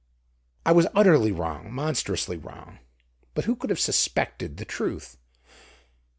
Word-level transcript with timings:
"I 0.65 0.71
was 0.71 0.87
utterly 0.95 1.31
wrong, 1.31 1.71
monstrously 1.71 2.35
wrong. 2.35 2.79
But 3.35 3.45
who 3.45 3.55
could 3.55 3.69
have 3.69 3.79
suspected 3.79 4.57
the 4.57 4.65
truth?" 4.65 5.15